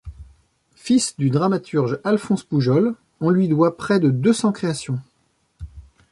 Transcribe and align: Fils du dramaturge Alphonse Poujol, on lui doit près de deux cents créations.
Fils 0.73 1.13
du 1.19 1.29
dramaturge 1.29 1.99
Alphonse 2.03 2.43
Poujol, 2.43 2.95
on 3.19 3.29
lui 3.29 3.47
doit 3.47 3.77
près 3.77 3.99
de 3.99 4.09
deux 4.09 4.33
cents 4.33 4.51
créations. 4.51 4.99